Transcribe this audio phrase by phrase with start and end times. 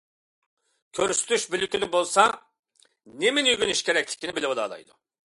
[0.99, 2.25] كۆرسىتىش بۆلىكىدە بولسا
[3.25, 4.99] نېمىنى ئۆگىنىش كېرەكلىكىنى بىلىۋالالايدۇ.